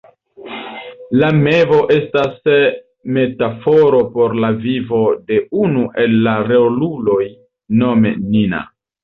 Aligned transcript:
La 1.17 1.27
mevo 1.41 1.75
estas 1.95 2.49
metaforo 3.17 3.99
por 4.15 4.33
la 4.45 4.51
vivo 4.65 5.03
de 5.29 5.39
unu 5.67 5.85
el 6.07 6.19
la 6.31 6.35
roluloj, 6.51 7.21
nome 7.85 8.17
Nina. 8.27 8.65